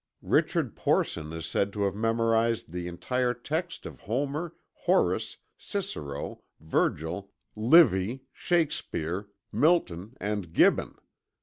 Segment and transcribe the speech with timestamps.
[0.23, 7.31] Richard Porson is said to have memorized the entire text of Homer, Horace, Cicero, Virgil,
[7.55, 10.95] Livy, Shakespeare, Milton, and Gibbon.